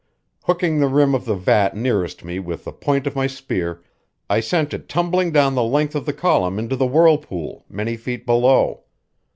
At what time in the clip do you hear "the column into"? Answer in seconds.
6.07-6.75